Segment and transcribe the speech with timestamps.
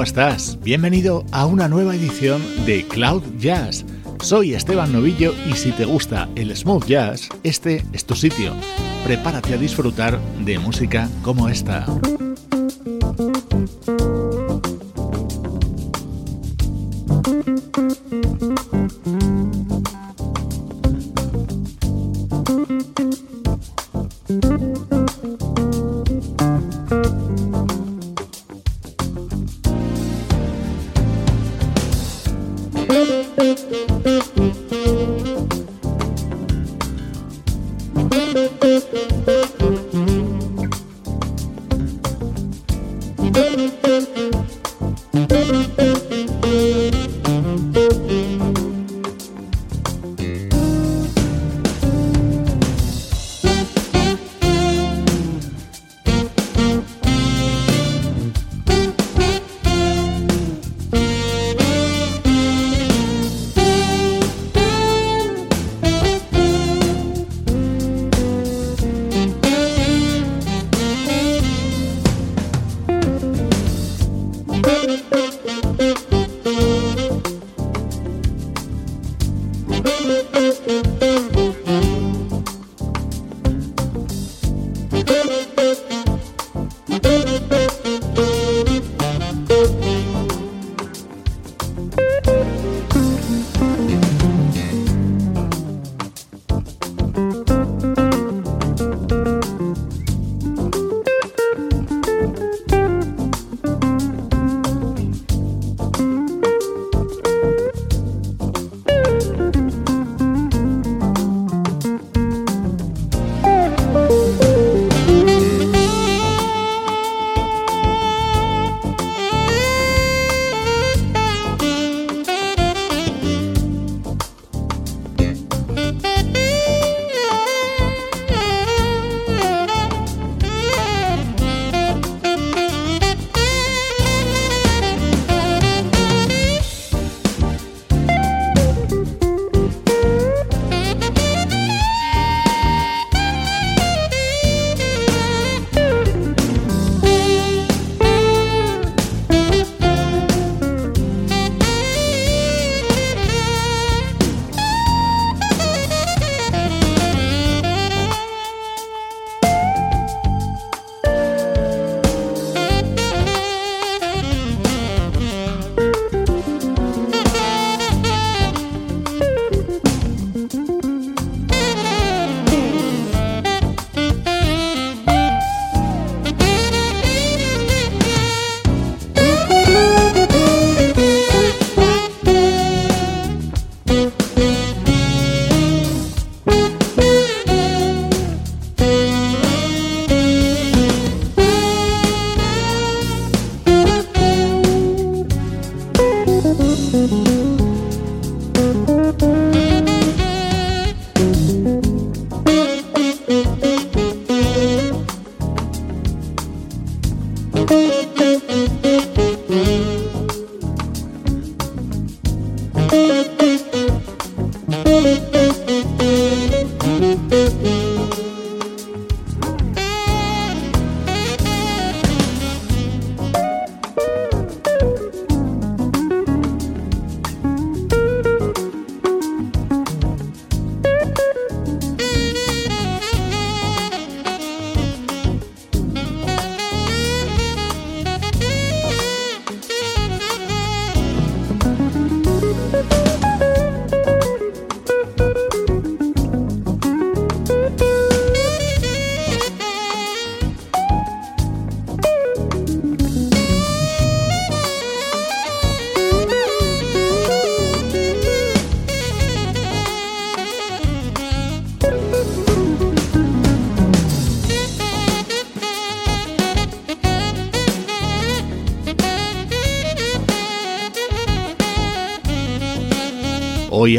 [0.00, 0.58] ¿Cómo estás?
[0.62, 3.84] Bienvenido a una nueva edición de Cloud Jazz.
[4.22, 8.54] Soy Esteban Novillo y si te gusta el smooth jazz, este es tu sitio.
[9.04, 11.84] Prepárate a disfrutar de música como esta.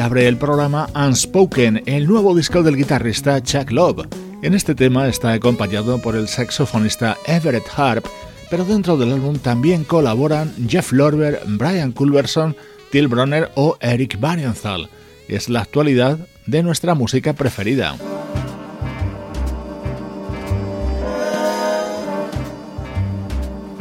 [0.01, 4.07] Abre el programa Unspoken, el nuevo disco del guitarrista Chuck Love.
[4.41, 8.05] En este tema está acompañado por el saxofonista Everett Harp,
[8.49, 12.55] pero dentro del álbum también colaboran Jeff Lorber, Brian Culverson,
[12.91, 14.89] Till Bronner o Eric Marienthal.
[15.27, 17.95] Es la actualidad de nuestra música preferida.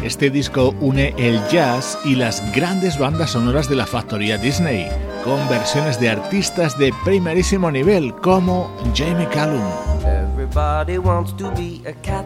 [0.02, 4.88] Este disco une el jazz y las grandes bandas sonoras de la factoría Disney,
[5.24, 9.62] con versiones de artistas de primerísimo nivel como Jamie Callum.
[10.06, 12.24] Everybody wants to be a cat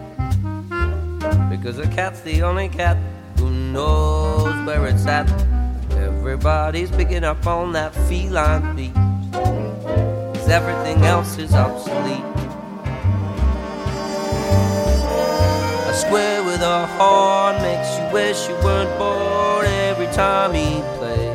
[1.51, 2.97] because a cat's the only cat
[3.39, 5.29] who knows where it's at.
[5.99, 8.95] Everybody's picking up on that feline beat.
[9.33, 12.23] Cause everything else is obsolete.
[15.95, 21.35] Square with a horn makes you wish you weren't born every time he plays.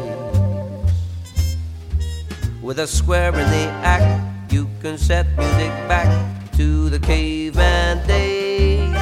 [2.62, 6.10] With a square in the act, you can set music back
[6.58, 8.94] to the caveman days.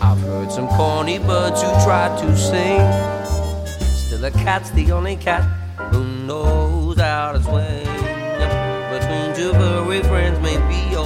[0.00, 2.80] I've heard some corny birds who try to sing.
[4.06, 5.42] Still, a cat's the only cat
[5.92, 7.86] who knows how to swing.
[8.90, 10.44] Between two furry friends, all
[10.96, 10.99] that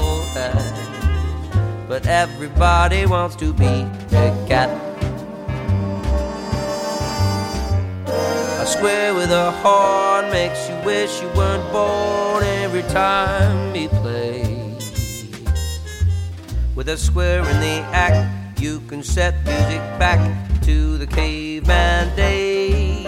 [1.94, 3.86] but everybody wants to be
[4.16, 4.68] a cat.
[8.60, 15.22] A square with a horn makes you wish you weren't born every time he plays.
[16.74, 20.18] With a square in the act, you can set music back
[20.62, 23.06] to the caveman days.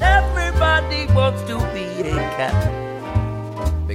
[0.00, 2.85] Everybody wants to be a cat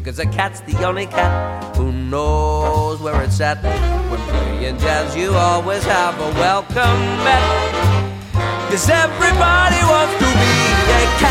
[0.01, 3.61] because a cat's the only cat who knows where it's at.
[4.09, 8.71] When playing jazz, you always have a welcome mat.
[8.71, 10.53] Cause everybody wants to be
[10.89, 11.30] a cat.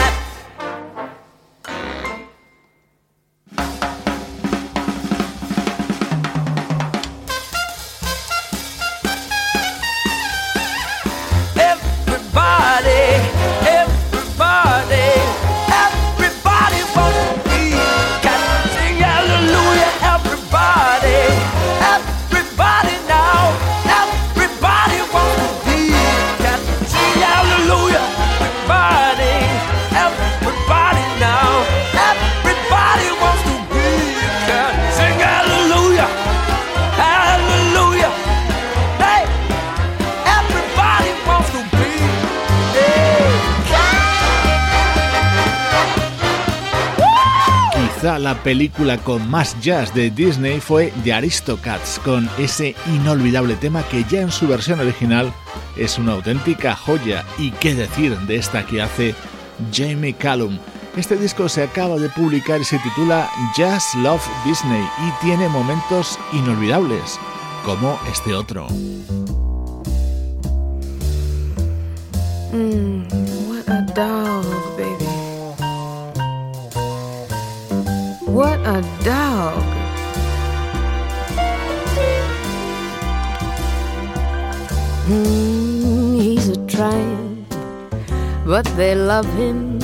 [48.50, 54.22] Película con más jazz de Disney fue The Aristocats, con ese inolvidable tema que ya
[54.22, 55.32] en su versión original
[55.77, 57.24] es una auténtica joya.
[57.39, 59.15] Y qué decir de esta que hace
[59.72, 60.58] Jamie Callum.
[60.96, 66.19] Este disco se acaba de publicar y se titula Jazz Love Disney y tiene momentos
[66.32, 67.20] inolvidables,
[67.65, 68.67] como este otro.
[72.53, 73.06] Mm,
[73.48, 74.59] What a
[79.05, 79.63] dog.
[85.08, 87.49] Mm, he's a tramp,
[88.46, 89.79] but they love him.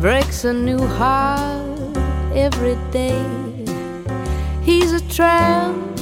[0.00, 1.96] Breaks a new heart
[2.34, 3.24] every day.
[4.62, 5.96] He's a tramp,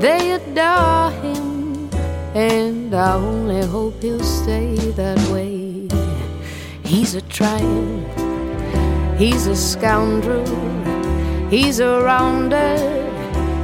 [0.00, 1.90] they adore him,
[2.34, 5.88] and I only hope he'll stay that way.
[6.84, 8.23] He's a tramp
[9.16, 10.44] He's a scoundrel,
[11.48, 12.76] he's a rounder,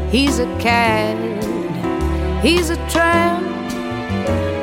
[0.09, 1.19] he's a cad,
[2.40, 3.45] he's a tramp,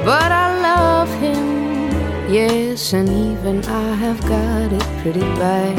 [0.06, 1.91] but I love him,
[2.32, 5.77] yes, and even I have got it pretty bad.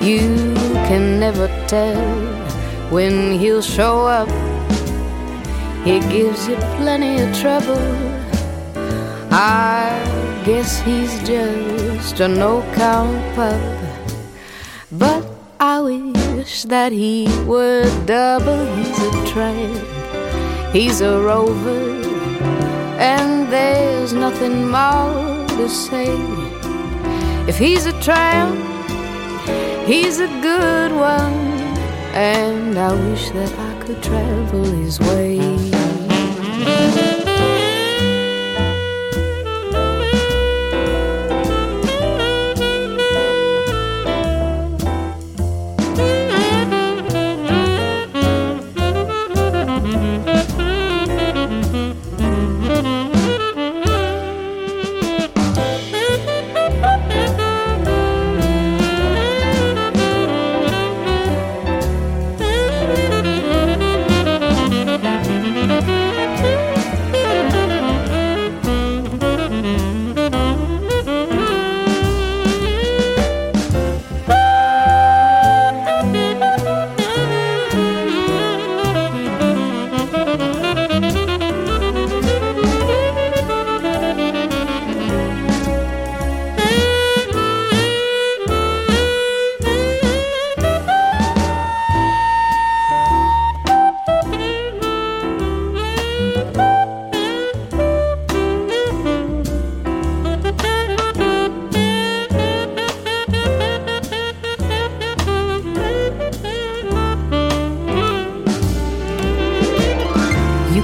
[0.00, 0.54] You
[0.86, 2.00] can never tell
[2.90, 4.28] when he'll show up,
[5.84, 7.82] he gives you plenty of trouble.
[9.32, 9.90] I
[10.46, 13.77] guess he's just a no count pup.
[15.78, 18.66] I wish that he would double.
[18.74, 22.02] He's a tramp, he's a rover,
[22.98, 26.08] and there's nothing more to say.
[27.46, 28.58] If he's a tramp,
[29.86, 31.38] he's a good one,
[32.12, 35.77] and I wish that I could travel his way.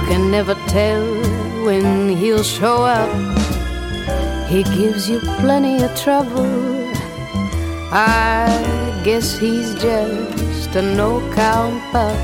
[0.07, 1.03] Can never tell
[1.65, 3.09] when he'll show up.
[4.47, 6.45] He gives you plenty of trouble.
[7.91, 12.17] I guess he's just a no count pup.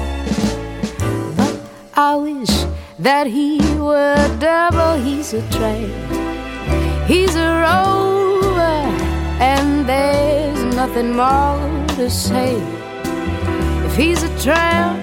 [1.36, 1.60] But
[1.96, 2.54] I wish
[3.00, 4.96] that he were double.
[5.02, 5.92] He's a tramp,
[7.08, 8.78] he's a rover,
[9.42, 11.60] and there's nothing more
[11.96, 12.62] to say.
[13.86, 15.01] If he's a tramp,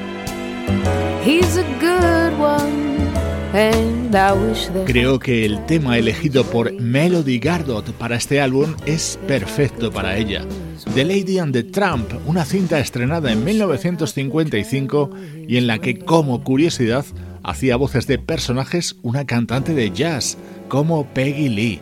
[4.87, 10.47] Creo que el tema elegido por Melody Gardot para este álbum es perfecto para ella.
[10.95, 15.11] The Lady and the Tramp, una cinta estrenada en 1955
[15.47, 17.05] y en la que, como curiosidad,
[17.43, 21.81] hacía voces de personajes una cantante de jazz como Peggy Lee,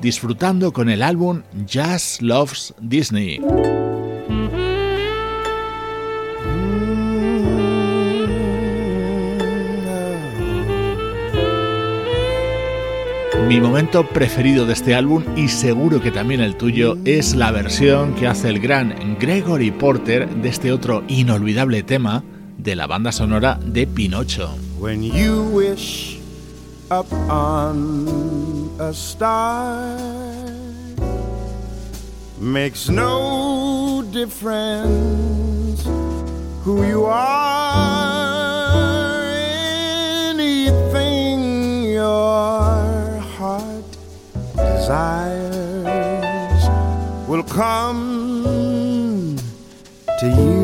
[0.00, 3.40] disfrutando con el álbum Jazz Loves Disney.
[13.48, 18.14] Mi momento preferido de este álbum y seguro que también el tuyo es la versión
[18.14, 22.24] que hace el gran Gregory Porter de este otro inolvidable tema
[22.56, 24.56] de la banda sonora de Pinocho.
[24.78, 26.18] When you wish
[26.90, 29.98] up on a star
[32.40, 35.84] makes no difference
[36.64, 38.13] who you are
[44.94, 46.62] desires
[47.28, 49.36] will come
[50.20, 50.62] to you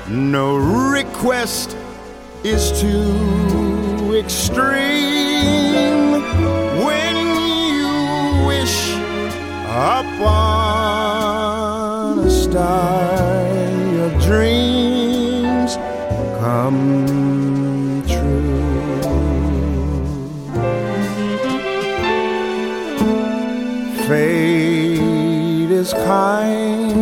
[0.10, 0.56] no
[1.00, 1.76] request
[2.44, 6.22] is too extreme.
[6.86, 7.16] When
[7.74, 7.90] you
[8.48, 8.78] wish
[9.66, 11.07] upon
[12.50, 13.46] star,
[13.96, 15.75] your dreams
[16.39, 18.48] come true.
[24.08, 26.96] fate is kind.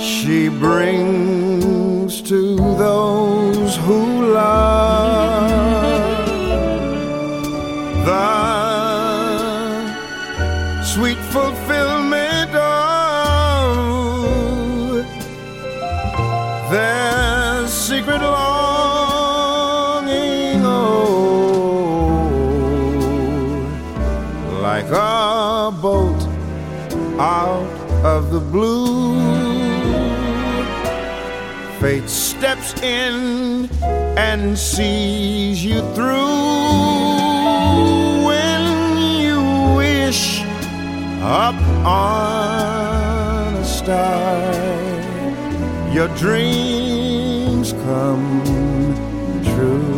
[0.00, 5.50] She brings to those who love
[8.06, 8.37] the
[28.38, 29.18] the blue.
[31.80, 33.68] Fate steps in
[34.16, 36.14] and sees you through
[38.28, 38.62] when
[39.22, 39.40] you
[39.76, 40.42] wish
[41.22, 44.52] up on a star.
[45.92, 48.42] Your dreams come
[49.54, 49.97] true.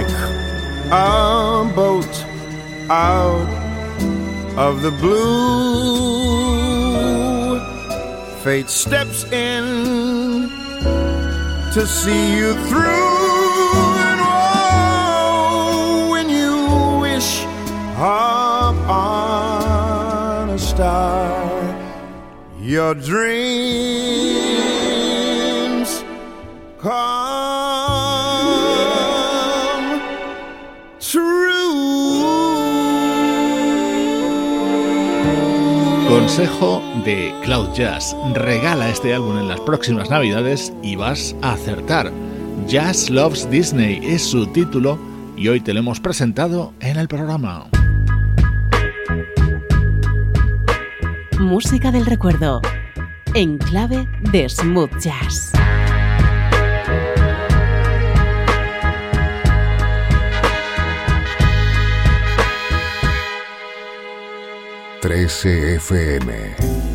[0.00, 2.24] A boat
[2.88, 3.48] out
[4.56, 5.12] of the blue.
[8.42, 10.48] Fate steps in
[11.74, 12.82] to see you through.
[14.08, 17.44] And oh, when you wish
[17.96, 18.80] upon
[20.50, 21.30] a star,
[22.58, 23.52] your dreams
[26.78, 27.21] come.
[36.12, 38.14] Consejo de Cloud Jazz.
[38.34, 42.12] Regala este álbum en las próximas navidades y vas a acertar.
[42.66, 44.98] Jazz Loves Disney es su título
[45.38, 47.66] y hoy te lo hemos presentado en el programa.
[51.40, 52.60] Música del recuerdo
[53.32, 55.52] en clave de smooth jazz.
[65.02, 66.91] 13 FM.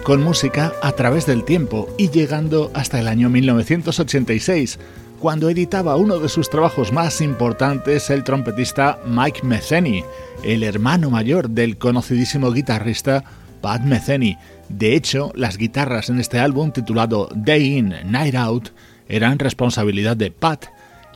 [0.00, 4.78] Con música a través del tiempo y llegando hasta el año 1986,
[5.18, 10.04] cuando editaba uno de sus trabajos más importantes el trompetista Mike Metheny,
[10.44, 13.24] el hermano mayor del conocidísimo guitarrista
[13.60, 14.38] Pat Metheny.
[14.68, 18.70] De hecho, las guitarras en este álbum titulado Day In, Night Out
[19.08, 20.66] eran responsabilidad de Pat,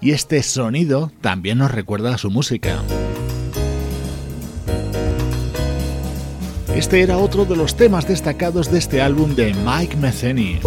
[0.01, 2.83] y este sonido también nos recuerda a su música.
[6.77, 10.61] Este era otro de los temas destacados de este álbum de Mike Metheny.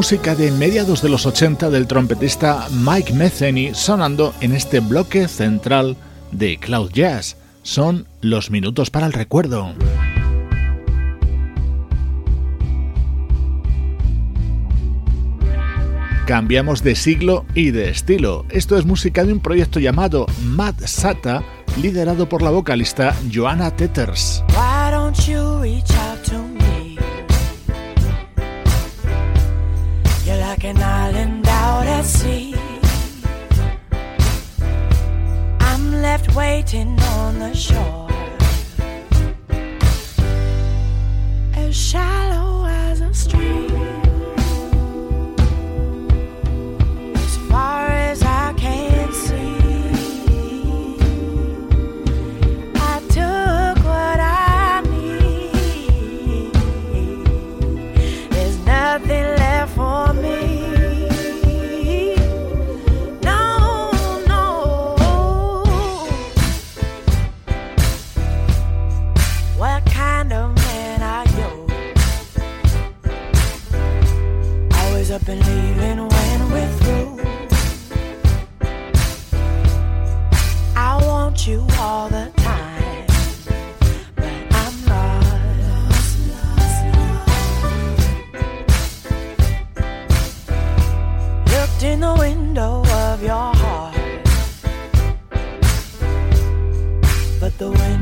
[0.00, 5.94] Música de mediados de los 80 del trompetista Mike Metheny sonando en este bloque central
[6.32, 7.36] de Cloud Jazz.
[7.62, 9.74] Son los minutos para el recuerdo.
[16.26, 18.46] Cambiamos de siglo y de estilo.
[18.48, 21.42] Esto es música de un proyecto llamado Mad Sata,
[21.76, 24.42] liderado por la vocalista Joanna Tetters.
[30.62, 32.54] Like an island out at sea.
[35.60, 38.08] I'm left waiting on the shore.
[41.54, 44.09] As shallow as a stream.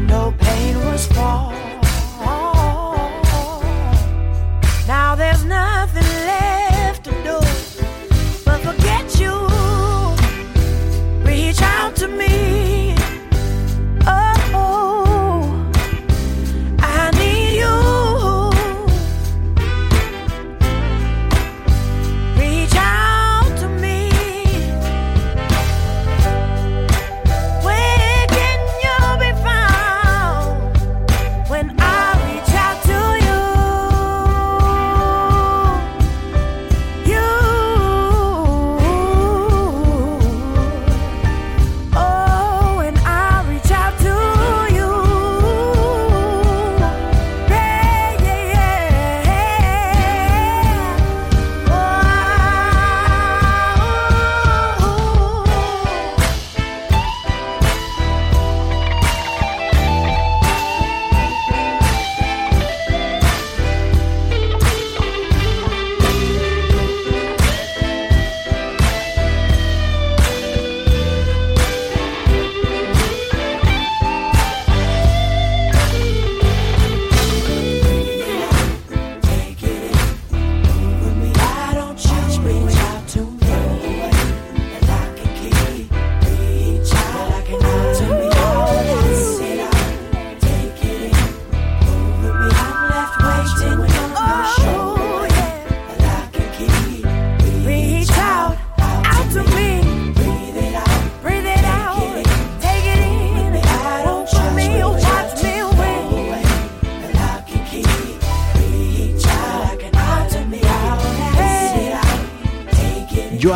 [0.09, 1.58] no pain was caused.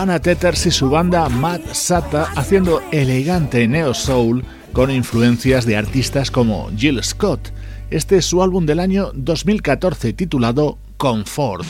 [0.03, 6.29] Joanna Tetters y su banda Mad Sata haciendo elegante neo soul con influencias de artistas
[6.29, 7.53] como Jill Scott.
[7.89, 11.65] Este es su álbum del año 2014 titulado Comfort.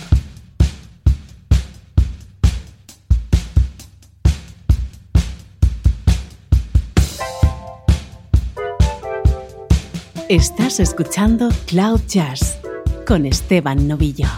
[10.30, 12.58] Estás escuchando Cloud Jazz
[13.06, 14.28] con Esteban Novillo.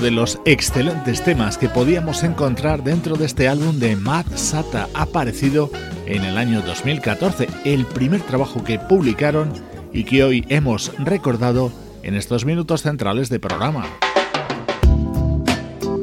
[0.00, 5.70] De los excelentes temas que podíamos encontrar dentro de este álbum de Matt Sata, aparecido
[6.06, 9.52] en el año 2014, el primer trabajo que publicaron
[9.92, 11.72] y que hoy hemos recordado
[12.02, 13.86] en estos minutos centrales de programa.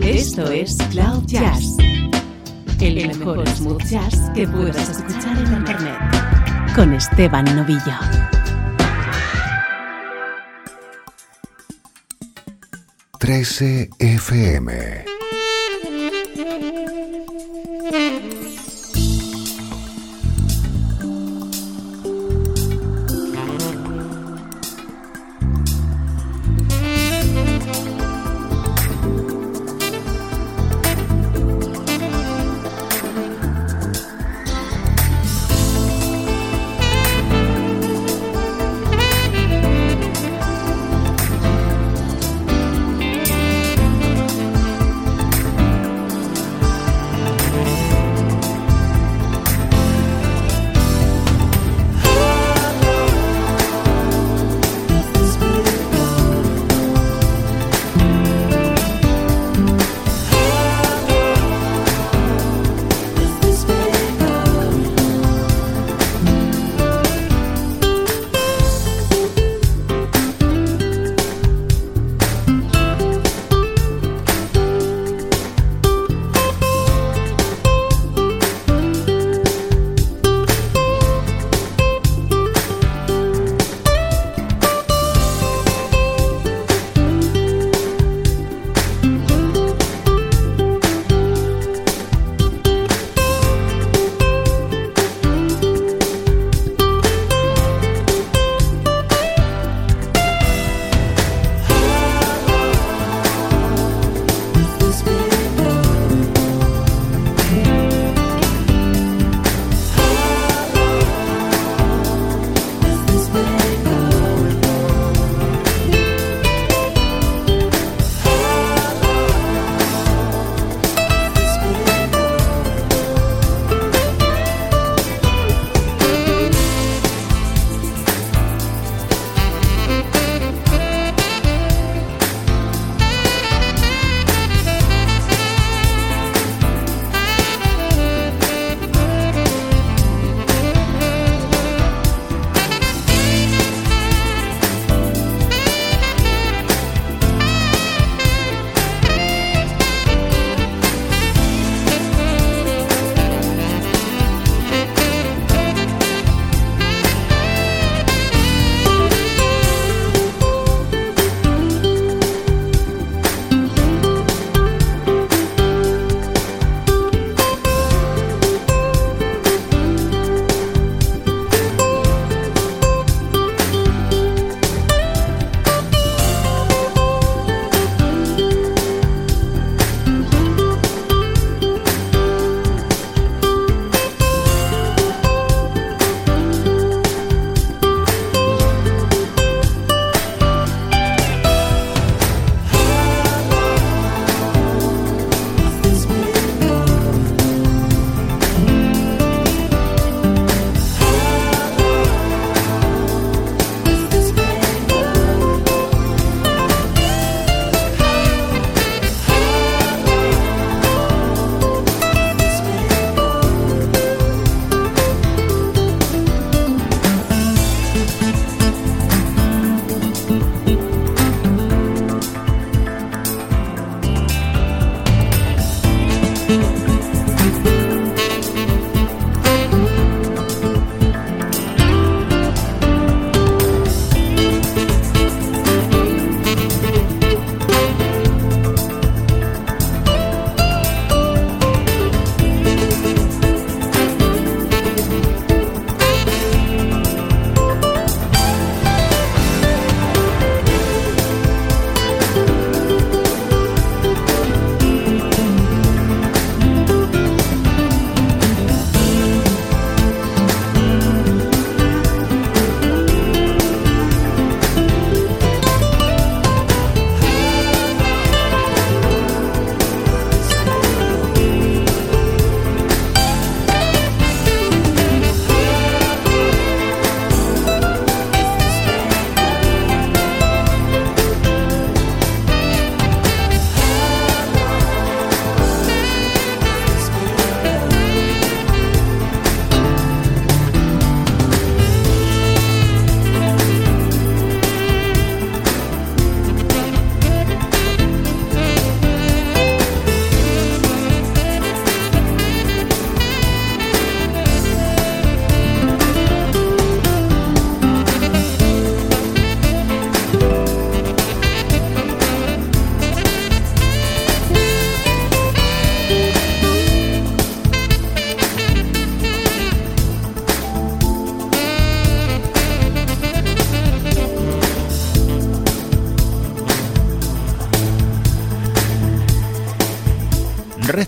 [0.02, 1.78] Esto es Cloud Jazz,
[2.80, 5.98] el mejor smooth jazz que puedas escuchar en Internet,
[6.76, 8.43] con Esteban Novillo.
[13.24, 15.13] 13 FM.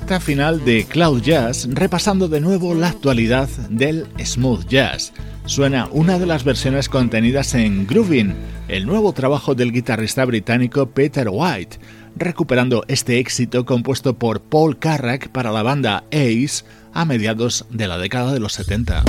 [0.06, 5.12] Final de Cloud Jazz, repasando de nuevo la actualidad del smooth jazz.
[5.46, 8.36] Suena una de las versiones contenidas en Groovin,
[8.68, 11.80] el nuevo trabajo del guitarrista británico Peter White,
[12.16, 17.98] recuperando este éxito compuesto por Paul Carrack para la banda Ace a mediados de la
[17.98, 19.04] década de los 70.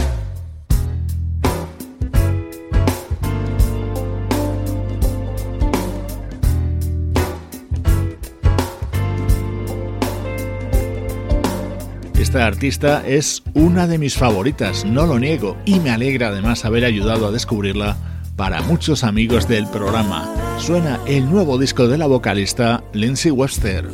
[12.37, 16.85] esta artista es una de mis favoritas, no lo niego, y me alegra además haber
[16.85, 17.97] ayudado a descubrirla
[18.37, 20.35] para muchos amigos del programa.
[20.59, 23.89] Suena el nuevo disco de la vocalista Lindsay Webster.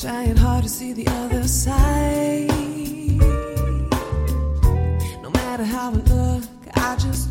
[0.00, 1.37] trying hard to see the other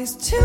[0.00, 0.39] always too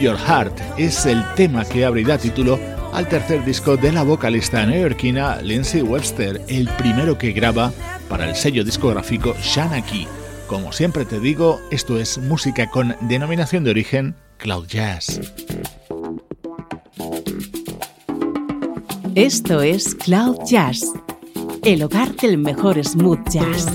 [0.00, 2.58] Your Heart es el tema que abrirá título
[2.92, 7.72] al tercer disco de la vocalista neoyorquina Lindsay Webster, el primero que graba
[8.08, 10.06] para el sello discográfico Shanaki.
[10.46, 15.20] Como siempre te digo, esto es música con denominación de origen Cloud Jazz.
[19.14, 20.82] Esto es Cloud Jazz,
[21.64, 23.66] el hogar del mejor smooth jazz.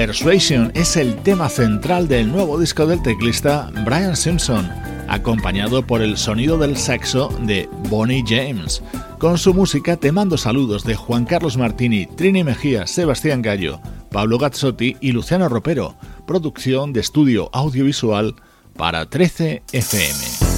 [0.00, 4.66] Persuasion es el tema central del nuevo disco del teclista Brian Simpson,
[5.08, 8.82] acompañado por el sonido del saxo de Bonnie James.
[9.18, 14.38] Con su música te mando saludos de Juan Carlos Martini, Trini Mejía, Sebastián Gallo, Pablo
[14.38, 15.96] Gazzotti y Luciano Ropero,
[16.26, 18.36] producción de estudio audiovisual
[18.78, 20.49] para 13 FM.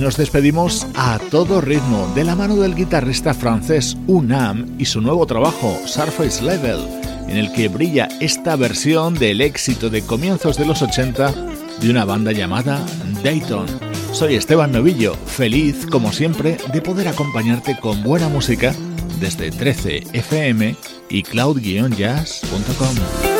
[0.00, 5.26] Nos despedimos a todo ritmo de la mano del guitarrista francés Unam y su nuevo
[5.26, 6.80] trabajo, Surface Level,
[7.28, 11.32] en el que brilla esta versión del éxito de comienzos de los 80
[11.80, 12.84] de una banda llamada
[13.22, 13.66] Dayton.
[14.12, 18.74] Soy Esteban Novillo, feliz como siempre de poder acompañarte con buena música
[19.20, 20.76] desde 13fm
[21.10, 23.39] y cloud-jazz.com.